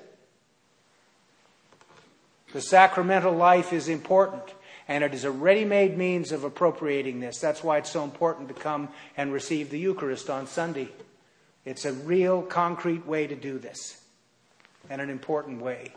The 2.54 2.62
sacramental 2.62 3.34
life 3.34 3.72
is 3.74 3.88
important, 3.88 4.42
and 4.88 5.04
it 5.04 5.14
is 5.14 5.24
a 5.24 5.30
ready 5.30 5.64
made 5.64 5.96
means 5.96 6.32
of 6.32 6.44
appropriating 6.44 7.20
this. 7.20 7.38
That's 7.38 7.62
why 7.62 7.78
it's 7.78 7.90
so 7.90 8.04
important 8.04 8.48
to 8.48 8.54
come 8.54 8.88
and 9.16 9.32
receive 9.32 9.70
the 9.70 9.78
Eucharist 9.78 10.28
on 10.28 10.46
Sunday. 10.46 10.88
It's 11.64 11.84
a 11.84 11.92
real, 11.92 12.42
concrete 12.42 13.06
way 13.06 13.26
to 13.26 13.36
do 13.36 13.58
this, 13.58 14.00
and 14.90 15.00
an 15.00 15.10
important 15.10 15.62
way. 15.62 15.92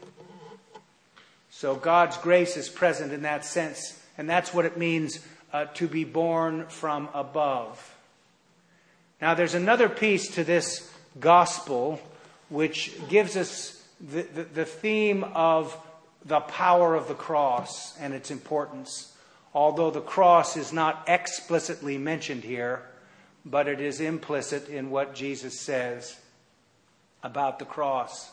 So 1.50 1.76
God's 1.76 2.18
grace 2.18 2.58
is 2.58 2.70
present 2.70 3.14
in 3.14 3.24
that 3.24 3.46
sense, 3.46 4.00
and 4.18 4.30
that's 4.30 4.54
what 4.54 4.66
it 4.66 4.78
means 4.78 5.20
uh, 5.54 5.66
to 5.76 5.88
be 5.88 6.04
born 6.04 6.68
from 6.68 7.10
above. 7.14 7.96
Now, 9.22 9.34
there's 9.34 9.56
another 9.56 9.88
piece 9.88 10.36
to 10.36 10.44
this 10.44 10.92
gospel 11.20 12.02
which 12.50 12.94
gives 13.08 13.38
us 13.38 13.82
the, 14.02 14.24
the, 14.24 14.44
the 14.44 14.66
theme 14.66 15.24
of 15.24 15.76
the 16.26 16.40
power 16.40 16.96
of 16.96 17.08
the 17.08 17.14
cross 17.14 17.96
and 18.00 18.14
its 18.14 18.32
importance, 18.32 19.14
although 19.54 19.92
the 19.92 20.02
cross 20.02 20.58
is 20.58 20.74
not 20.74 21.04
explicitly 21.08 21.98
mentioned 21.98 22.44
here, 22.44 22.84
but 23.46 23.68
it 23.68 23.80
is 23.80 24.02
implicit 24.02 24.68
in 24.68 24.90
what 24.90 25.14
Jesus 25.14 25.62
says 25.62 26.20
about 27.24 27.60
the 27.60 27.66
cross. 27.66 28.32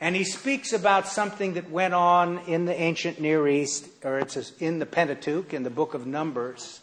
And 0.00 0.16
he 0.16 0.24
speaks 0.24 0.72
about 0.72 1.06
something 1.06 1.54
that 1.54 1.70
went 1.70 1.94
on 1.94 2.38
in 2.46 2.64
the 2.64 2.78
ancient 2.78 3.20
Near 3.20 3.46
East, 3.46 3.86
or 4.02 4.18
it's 4.18 4.52
in 4.58 4.78
the 4.78 4.86
Pentateuch, 4.86 5.52
in 5.52 5.62
the 5.62 5.70
book 5.70 5.94
of 5.94 6.06
Numbers. 6.06 6.80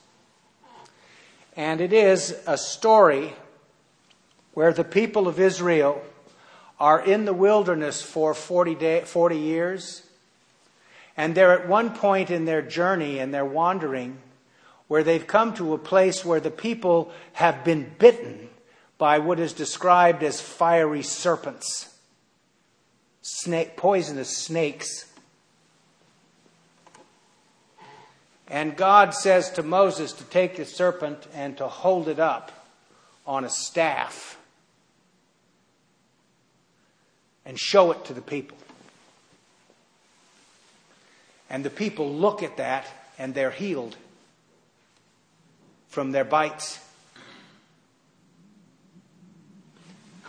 And 1.56 1.82
it 1.82 1.92
is 1.92 2.38
a 2.46 2.58
story 2.58 3.34
where 4.54 4.72
the 4.72 4.84
people 4.84 5.28
of 5.28 5.40
Israel 5.40 6.02
are 6.80 7.00
in 7.00 7.26
the 7.26 7.34
wilderness 7.34 8.02
for 8.02 8.34
40, 8.34 8.76
day, 8.76 9.02
40 9.02 9.38
years. 9.38 10.04
And 11.16 11.34
they're 11.34 11.60
at 11.60 11.68
one 11.68 11.96
point 11.96 12.30
in 12.30 12.46
their 12.46 12.62
journey 12.62 13.20
and 13.20 13.34
their 13.34 13.46
wandering 13.46 14.20
where 14.88 15.04
they've 15.04 15.28
come 15.28 15.54
to 15.56 15.74
a 15.74 15.78
place 15.78 16.24
where 16.24 16.40
the 16.40 16.52
people 16.52 17.12
have 17.34 17.64
been 17.64 17.92
bitten 18.00 18.50
by 18.98 19.20
what 19.20 19.40
is 19.40 19.54
described 19.54 20.24
as 20.24 20.40
fiery 20.40 21.04
serpents, 21.04 21.94
snake, 23.22 23.76
poisonous 23.76 24.38
snakes. 24.38 25.12
And 28.48 28.78
God 28.78 29.14
says 29.14 29.50
to 29.52 29.64
Moses 29.64 30.14
to 30.14 30.24
take 30.24 30.56
the 30.56 30.66
serpent 30.66 31.28
and 31.34 31.58
to 31.58 31.68
hold 31.68 32.08
it 32.08 32.20
up 32.20 32.52
on 33.26 33.44
a 33.44 33.50
staff 33.50 34.37
and 37.48 37.58
show 37.58 37.92
it 37.92 38.06
to 38.06 38.14
the 38.14 38.22
people. 38.22 38.58
And 41.50 41.64
the 41.64 41.70
people 41.70 42.14
look 42.14 42.44
at 42.44 42.58
that 42.58 42.86
and 43.18 43.34
they're 43.34 43.52
healed 43.52 43.96
from 45.88 46.12
their 46.12 46.26
bites. 46.26 46.78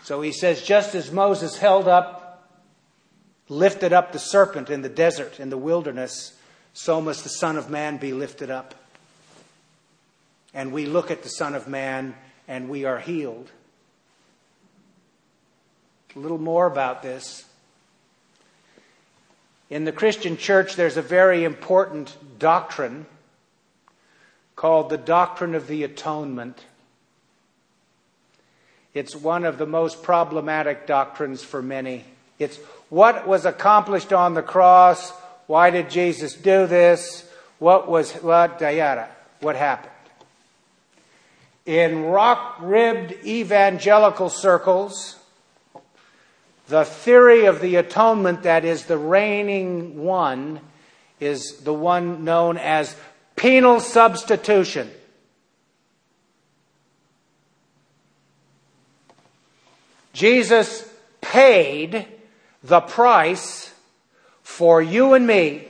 So 0.04 0.22
he 0.22 0.32
says, 0.32 0.62
just 0.62 0.94
as 0.94 1.10
Moses 1.10 1.58
held 1.58 1.88
up, 1.88 2.48
lifted 3.48 3.92
up 3.92 4.12
the 4.12 4.18
serpent 4.20 4.70
in 4.70 4.82
the 4.82 4.88
desert, 4.88 5.40
in 5.40 5.50
the 5.50 5.58
wilderness, 5.58 6.38
so 6.72 7.00
must 7.00 7.24
the 7.24 7.30
Son 7.30 7.56
of 7.56 7.68
Man 7.68 7.96
be 7.96 8.12
lifted 8.12 8.50
up. 8.50 8.76
And 10.54 10.72
we 10.72 10.86
look 10.86 11.10
at 11.10 11.24
the 11.24 11.28
Son 11.28 11.56
of 11.56 11.66
Man 11.66 12.14
and 12.46 12.68
we 12.68 12.84
are 12.84 13.00
healed. 13.00 13.50
A 16.16 16.18
little 16.18 16.38
more 16.38 16.66
about 16.66 17.02
this. 17.02 17.44
In 19.70 19.84
the 19.84 19.92
Christian 19.92 20.36
church, 20.36 20.76
there's 20.76 20.96
a 20.96 21.02
very 21.02 21.44
important 21.44 22.16
doctrine 22.38 23.06
called 24.56 24.88
the 24.88 24.98
doctrine 24.98 25.54
of 25.54 25.66
the 25.66 25.84
atonement. 25.84 26.64
It's 28.94 29.14
one 29.14 29.44
of 29.44 29.58
the 29.58 29.66
most 29.66 30.02
problematic 30.02 30.86
doctrines 30.86 31.44
for 31.44 31.62
many. 31.62 32.04
It's 32.38 32.56
what 32.88 33.28
was 33.28 33.44
accomplished 33.44 34.12
on 34.12 34.34
the 34.34 34.42
cross. 34.42 35.10
Why 35.46 35.70
did 35.70 35.90
Jesus 35.90 36.34
do 36.34 36.66
this? 36.66 37.30
What 37.58 37.88
was, 37.88 38.12
what, 38.14 38.60
yada, 38.60 39.08
what 39.40 39.56
happened? 39.56 39.92
In 41.66 42.06
rock 42.06 42.56
ribbed 42.60 43.12
evangelical 43.26 44.30
circles, 44.30 45.17
the 46.68 46.84
theory 46.84 47.46
of 47.46 47.60
the 47.60 47.76
atonement 47.76 48.42
that 48.42 48.64
is 48.64 48.84
the 48.84 48.98
reigning 48.98 50.04
one 50.04 50.60
is 51.18 51.60
the 51.60 51.72
one 51.72 52.24
known 52.24 52.58
as 52.58 52.94
penal 53.36 53.80
substitution. 53.80 54.90
Jesus 60.12 60.86
paid 61.20 62.06
the 62.62 62.80
price 62.80 63.72
for 64.42 64.82
you 64.82 65.14
and 65.14 65.26
me 65.26 65.66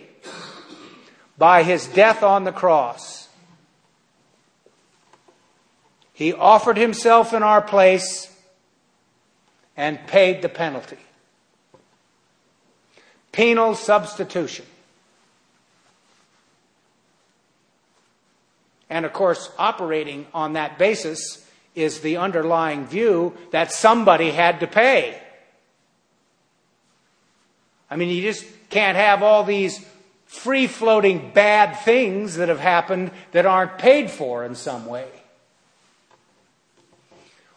by 1.37 1.63
his 1.63 1.87
death 1.87 2.23
on 2.23 2.45
the 2.45 2.53
cross. 2.53 3.29
He 6.13 6.33
offered 6.33 6.77
himself 6.77 7.33
in 7.33 7.45
our 7.45 7.63
place 7.63 8.35
and 9.79 10.05
paid 10.09 10.43
the 10.43 10.49
penalty. 10.49 10.99
Penal 13.31 13.77
substitution. 13.77 14.67
And 18.91 19.07
of 19.07 19.13
course, 19.13 19.51
operating 19.57 20.27
on 20.35 20.55
that 20.55 20.79
basis 20.79 21.47
is 21.77 22.01
the 22.01 22.17
underlying 22.17 22.87
view 22.87 23.37
that 23.53 23.71
somebody 23.71 24.33
had 24.33 24.61
to 24.61 24.67
pay. 24.67 25.23
I 27.89 27.95
mean, 27.95 28.09
you 28.09 28.23
just 28.23 28.45
can't 28.71 28.97
have 28.97 29.23
all 29.23 29.45
these 29.45 29.87
free 30.27 30.67
floating 30.67 31.31
bad 31.33 31.75
things 31.85 32.35
that 32.35 32.49
have 32.49 32.59
happened 32.59 33.13
that 33.31 33.47
aren't 33.47 33.79
paid 33.79 34.11
for 34.11 34.45
in 34.45 34.57
some 34.57 34.87
way. 34.87 35.09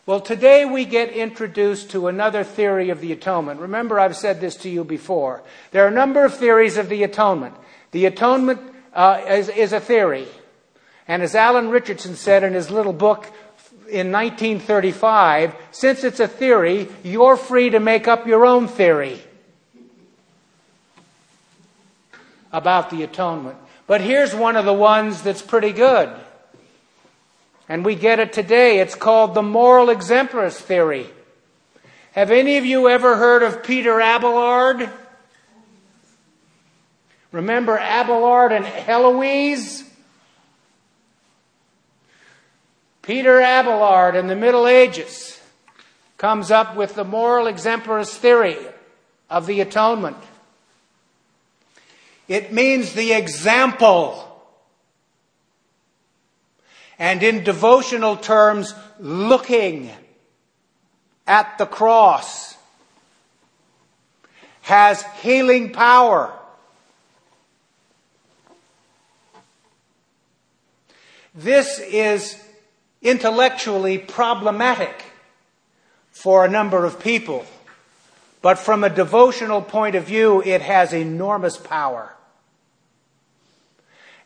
Well, 0.08 0.20
today 0.20 0.66
we 0.66 0.86
get 0.86 1.12
introduced 1.12 1.92
to 1.92 2.08
another 2.08 2.44
theory 2.44 2.90
of 2.90 3.02
the 3.02 3.12
atonement. 3.12 3.60
Remember, 3.60 4.00
I've 4.00 4.18
said 4.18 4.42
this 4.42 4.56
to 4.58 4.70
you 4.70 4.84
before. 4.84 5.44
There 5.70 5.86
are 5.86 5.90
a 5.90 5.92
number 5.92 6.26
of 6.26 6.34
theories 6.34 6.78
of 6.78 6.90
the 6.90 7.04
atonement. 7.04 7.56
The 7.92 8.08
atonement 8.08 8.62
uh, 8.94 9.22
is, 9.30 9.50
is 9.50 9.74
a 9.74 9.80
theory. 9.80 10.28
And 11.08 11.22
as 11.22 11.36
Alan 11.36 11.70
Richardson 11.70 12.16
said 12.16 12.44
in 12.44 12.54
his 12.54 12.72
little 12.72 12.94
book 12.94 13.28
in 13.90 14.12
1935, 14.12 15.54
since 15.70 16.04
it's 16.04 16.20
a 16.20 16.28
theory, 16.28 16.88
you're 17.04 17.38
free 17.38 17.70
to 17.70 17.80
make 17.80 18.08
up 18.08 18.26
your 18.26 18.44
own 18.44 18.68
theory 18.68 19.22
about 22.52 22.90
the 22.90 23.04
atonement. 23.04 23.58
But 23.86 24.02
here's 24.02 24.34
one 24.34 24.56
of 24.56 24.66
the 24.66 24.74
ones 24.74 25.22
that's 25.22 25.44
pretty 25.44 25.74
good. 25.74 26.10
And 27.72 27.86
we 27.86 27.96
get 27.96 28.20
it 28.20 28.34
today. 28.34 28.80
It's 28.80 28.96
called 28.96 29.34
the 29.34 29.42
moral 29.42 29.88
exemplarist 29.88 30.58
theory. 30.58 31.08
Have 32.12 32.30
any 32.30 32.58
of 32.58 32.66
you 32.66 32.90
ever 32.90 33.16
heard 33.16 33.44
of 33.44 33.64
Peter 33.64 34.02
Abelard? 34.02 34.90
Remember 37.32 37.78
Abelard 37.78 38.52
and 38.52 38.66
Heloise? 38.66 39.90
Peter 43.04 43.40
Abelard 43.40 44.18
in 44.18 44.28
the 44.28 44.36
Middle 44.36 44.68
Ages 44.68 45.40
comes 46.18 46.52
up 46.52 46.76
with 46.76 46.96
the 46.96 47.06
moral 47.06 47.46
exemplarist 47.46 48.18
theory 48.18 48.58
of 49.30 49.46
the 49.46 49.62
atonement. 49.62 50.18
It 52.28 52.52
means 52.52 52.92
the 52.92 53.14
example 53.14 54.31
and 57.02 57.24
in 57.24 57.44
devotional 57.44 58.16
terms, 58.16 58.76
looking 59.00 59.90
at 61.26 61.58
the 61.58 61.66
cross 61.66 62.56
has 64.62 65.04
healing 65.20 65.72
power. 65.72 66.32
This 71.34 71.80
is 71.80 72.40
intellectually 73.02 73.98
problematic 73.98 75.04
for 76.12 76.46
a 76.46 76.50
number 76.52 76.86
of 76.86 77.00
people, 77.00 77.48
but 78.44 78.60
from 78.60 78.84
a 78.84 78.90
devotional 78.92 79.64
point 79.64 79.96
of 79.96 80.04
view, 80.04 80.44
it 80.44 80.62
has 80.62 80.94
enormous 80.94 81.58
power. 81.58 82.14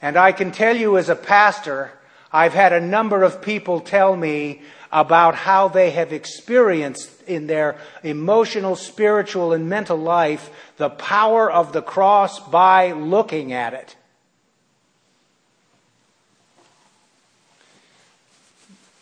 And 0.01 0.17
I 0.17 0.33
can 0.33 0.51
tell 0.51 0.75
you 0.75 0.97
as 0.97 1.07
a 1.07 1.15
pastor, 1.15 1.93
I've 2.31 2.53
had 2.53 2.73
a 2.73 2.81
number 2.81 3.23
of 3.23 3.41
people 3.41 3.79
tell 3.79 4.15
me 4.15 4.61
about 4.91 5.35
how 5.35 5.67
they 5.67 5.91
have 5.91 6.13
experienced 6.13 7.09
in 7.27 7.47
their 7.47 7.77
emotional, 8.03 8.75
spiritual, 8.75 9.53
and 9.53 9.69
mental 9.69 9.97
life 9.97 10.49
the 10.77 10.89
power 10.89 11.51
of 11.51 11.73
the 11.73 11.81
cross 11.81 12.39
by 12.39 12.91
looking 12.91 13.51
at 13.53 13.73
it. 13.73 13.95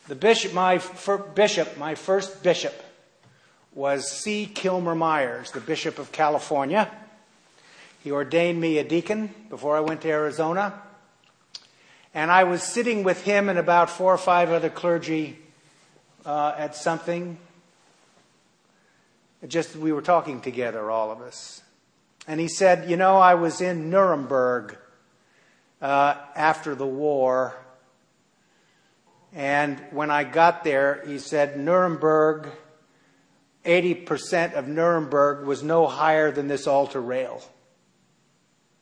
The 0.07 0.15
bishop, 0.15 0.53
my 0.53 0.81
bishop, 1.33 1.77
my 1.77 1.95
first 1.95 2.43
bishop, 2.43 2.73
was 3.73 4.11
C. 4.11 4.45
Kilmer 4.45 4.95
Myers, 4.95 5.51
the 5.51 5.61
Bishop 5.61 5.97
of 5.97 6.11
California. 6.11 6.91
He 8.03 8.11
ordained 8.11 8.59
me 8.59 8.77
a 8.79 8.83
deacon 8.83 9.33
before 9.49 9.77
I 9.77 9.79
went 9.79 10.01
to 10.01 10.09
Arizona. 10.09 10.73
And 12.13 12.29
I 12.29 12.43
was 12.43 12.61
sitting 12.61 13.03
with 13.03 13.23
him 13.23 13.49
and 13.49 13.57
about 13.57 13.89
four 13.89 14.13
or 14.13 14.17
five 14.17 14.51
other 14.51 14.69
clergy 14.69 15.39
uh, 16.25 16.53
at 16.57 16.75
something. 16.75 17.37
Just 19.47 19.75
we 19.75 19.91
were 19.91 20.01
talking 20.01 20.39
together, 20.39 20.89
all 20.91 21.11
of 21.11 21.21
us. 21.21 21.61
And 22.27 22.39
he 22.39 22.47
said, 22.47 22.89
You 22.89 22.97
know, 22.97 23.17
I 23.17 23.33
was 23.35 23.61
in 23.61 23.89
Nuremberg 23.89 24.77
uh, 25.81 26.15
after 26.35 26.75
the 26.75 26.85
war. 26.85 27.55
And 29.33 29.79
when 29.91 30.11
I 30.11 30.23
got 30.23 30.63
there, 30.63 31.03
he 31.07 31.17
said, 31.17 31.59
Nuremberg, 31.59 32.49
80% 33.65 34.53
of 34.53 34.67
Nuremberg 34.67 35.45
was 35.45 35.63
no 35.63 35.87
higher 35.87 36.31
than 36.31 36.47
this 36.47 36.67
altar 36.67 37.01
rail. 37.01 37.41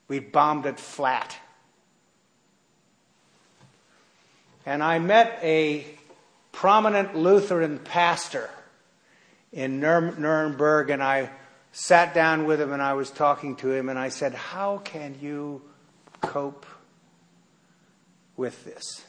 We 0.08 0.20
bombed 0.20 0.66
it 0.66 0.80
flat. 0.80 1.38
And 4.66 4.84
I 4.84 5.00
met 5.00 5.40
a 5.42 5.86
prominent 6.52 7.16
Lutheran 7.16 7.80
pastor 7.80 8.50
in 9.52 9.80
Nuremberg, 9.80 10.90
and 10.90 11.02
I 11.02 11.30
sat 11.72 12.14
down 12.14 12.46
with 12.46 12.60
him 12.60 12.74
and 12.74 12.82
I 12.82 12.94
was 12.94 13.10
talking 13.10 13.56
to 13.58 13.72
him, 13.72 13.90
and 13.90 13.98
I 13.98 14.10
said, 14.10 14.34
How 14.34 14.78
can 14.80 15.18
you 15.22 15.62
cope 16.22 16.66
with 18.36 18.64
this? 18.66 19.04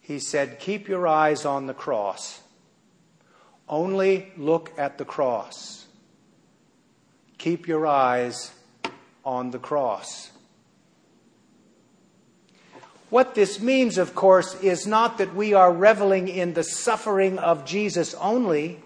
He 0.00 0.18
said, 0.18 0.58
Keep 0.58 0.88
your 0.88 1.06
eyes 1.06 1.44
on 1.44 1.66
the 1.66 1.74
cross. 1.74 2.40
Only 3.68 4.32
look 4.36 4.72
at 4.76 4.98
the 4.98 5.04
cross. 5.04 5.86
Keep 7.38 7.66
your 7.66 7.86
eyes 7.86 8.52
on 9.24 9.50
the 9.50 9.58
cross. 9.58 10.30
What 13.12 13.34
this 13.34 13.60
means, 13.60 13.98
of 13.98 14.14
course, 14.14 14.54
is 14.62 14.86
not 14.86 15.18
that 15.18 15.34
we 15.34 15.52
are 15.52 15.70
reveling 15.70 16.28
in 16.28 16.54
the 16.54 16.64
suffering 16.64 17.38
of 17.38 17.66
Jesus 17.66 18.14
only, 18.14 18.80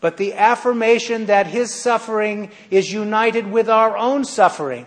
but 0.00 0.16
the 0.16 0.34
affirmation 0.34 1.26
that 1.26 1.48
his 1.48 1.74
suffering 1.74 2.52
is 2.70 2.92
united 2.92 3.50
with 3.50 3.68
our 3.68 3.96
own 3.98 4.24
suffering. 4.24 4.86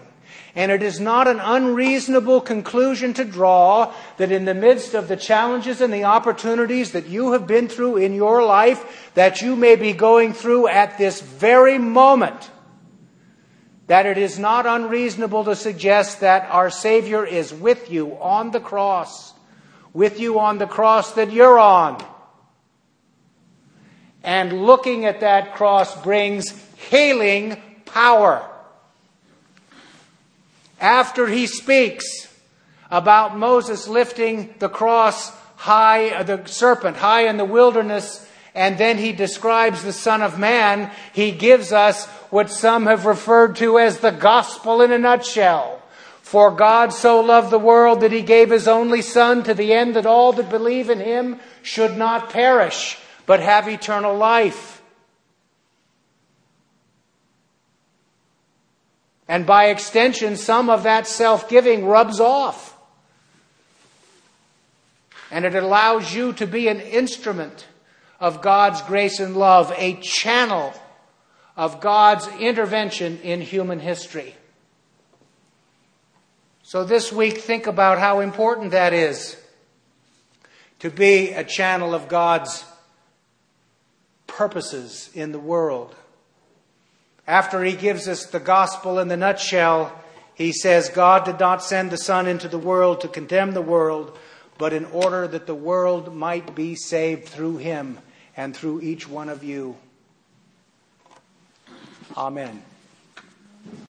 And 0.55 0.71
it 0.71 0.81
is 0.83 1.01
not 1.01 1.27
an 1.27 1.41
unreasonable 1.41 2.39
conclusion 2.39 3.13
to 3.15 3.25
draw 3.25 3.93
that 4.15 4.31
in 4.31 4.45
the 4.45 4.53
midst 4.53 4.93
of 4.93 5.09
the 5.09 5.17
challenges 5.17 5.81
and 5.81 5.93
the 5.93 6.05
opportunities 6.05 6.93
that 6.93 7.07
you 7.07 7.33
have 7.33 7.45
been 7.45 7.67
through 7.67 7.97
in 7.97 8.13
your 8.13 8.41
life, 8.41 9.11
that 9.15 9.41
you 9.41 9.57
may 9.57 9.75
be 9.75 9.91
going 9.91 10.31
through 10.31 10.69
at 10.69 10.97
this 10.97 11.19
very 11.19 11.77
moment, 11.77 12.49
that 13.91 14.05
it 14.05 14.17
is 14.17 14.39
not 14.39 14.65
unreasonable 14.65 15.43
to 15.43 15.53
suggest 15.53 16.21
that 16.21 16.49
our 16.49 16.69
Savior 16.69 17.25
is 17.25 17.53
with 17.53 17.91
you 17.91 18.13
on 18.21 18.51
the 18.51 18.59
cross, 18.61 19.33
with 19.91 20.17
you 20.17 20.39
on 20.39 20.59
the 20.59 20.65
cross 20.65 21.15
that 21.15 21.33
you're 21.33 21.59
on. 21.59 22.01
And 24.23 24.65
looking 24.65 25.03
at 25.03 25.19
that 25.19 25.55
cross 25.55 26.01
brings 26.03 26.57
healing 26.89 27.61
power. 27.83 28.49
After 30.79 31.27
he 31.27 31.45
speaks 31.45 32.33
about 32.89 33.37
Moses 33.37 33.89
lifting 33.89 34.55
the 34.59 34.69
cross 34.69 35.33
high, 35.57 36.23
the 36.23 36.45
serpent 36.45 36.95
high 36.95 37.27
in 37.27 37.35
the 37.35 37.43
wilderness, 37.43 38.25
and 38.53 38.77
then 38.77 38.97
he 38.97 39.13
describes 39.13 39.83
the 39.83 39.93
Son 39.93 40.21
of 40.21 40.37
Man, 40.37 40.91
he 41.13 41.31
gives 41.31 41.71
us 41.71 42.05
what 42.29 42.49
some 42.49 42.85
have 42.85 43.05
referred 43.05 43.55
to 43.57 43.79
as 43.79 43.99
the 43.99 44.11
gospel 44.11 44.81
in 44.81 44.91
a 44.91 44.97
nutshell. 44.97 45.81
For 46.21 46.51
God 46.51 46.93
so 46.93 47.21
loved 47.21 47.49
the 47.49 47.59
world 47.59 48.01
that 48.01 48.11
he 48.11 48.21
gave 48.21 48.49
his 48.49 48.67
only 48.67 49.01
Son 49.01 49.43
to 49.43 49.53
the 49.53 49.73
end 49.73 49.95
that 49.95 50.05
all 50.05 50.33
that 50.33 50.49
believe 50.49 50.89
in 50.89 50.99
him 50.99 51.39
should 51.61 51.97
not 51.97 52.29
perish, 52.29 52.97
but 53.25 53.39
have 53.39 53.67
eternal 53.67 54.15
life. 54.15 54.81
And 59.27 59.45
by 59.45 59.67
extension, 59.67 60.35
some 60.35 60.69
of 60.69 60.83
that 60.83 61.07
self 61.07 61.47
giving 61.47 61.85
rubs 61.85 62.19
off. 62.19 62.77
And 65.31 65.45
it 65.45 65.55
allows 65.55 66.13
you 66.13 66.33
to 66.33 66.45
be 66.45 66.67
an 66.67 66.81
instrument 66.81 67.65
of 68.21 68.43
God's 68.43 68.83
grace 68.83 69.19
and 69.19 69.35
love, 69.35 69.73
a 69.75 69.95
channel 69.95 70.73
of 71.57 71.81
God's 71.81 72.27
intervention 72.39 73.19
in 73.23 73.41
human 73.41 73.79
history. 73.79 74.35
So 76.61 76.85
this 76.85 77.11
week, 77.11 77.39
think 77.39 77.65
about 77.65 77.97
how 77.97 78.19
important 78.19 78.71
that 78.71 78.93
is 78.93 79.35
to 80.79 80.91
be 80.91 81.31
a 81.31 81.43
channel 81.43 81.95
of 81.95 82.07
God's 82.07 82.63
purposes 84.27 85.09
in 85.15 85.31
the 85.31 85.39
world. 85.39 85.95
After 87.27 87.63
he 87.63 87.73
gives 87.73 88.07
us 88.07 88.27
the 88.27 88.39
gospel 88.39 88.99
in 88.99 89.07
the 89.07 89.17
nutshell, 89.17 89.99
he 90.35 90.51
says, 90.51 90.89
God 90.89 91.25
did 91.25 91.39
not 91.39 91.63
send 91.63 91.89
the 91.89 91.97
Son 91.97 92.27
into 92.27 92.47
the 92.47 92.59
world 92.59 93.01
to 93.01 93.07
condemn 93.07 93.53
the 93.53 93.61
world, 93.61 94.17
but 94.59 94.73
in 94.73 94.85
order 94.85 95.27
that 95.27 95.47
the 95.47 95.55
world 95.55 96.15
might 96.15 96.55
be 96.55 96.75
saved 96.75 97.27
through 97.27 97.57
him 97.57 97.97
and 98.41 98.57
through 98.57 98.81
each 98.81 99.07
one 99.07 99.29
of 99.29 99.43
you. 99.43 99.77
Amen. 102.17 102.63